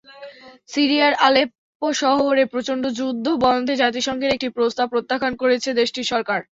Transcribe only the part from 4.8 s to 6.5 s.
প্রত্যাখ্যান করেছে দেশটির সরকার।